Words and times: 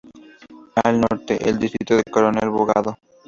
Al 0.83 0.99
norte: 0.99 1.47
el 1.47 1.59
Distrito 1.59 1.95
de 1.95 2.01
Coronel 2.09 2.49
Bogado. 2.49 2.97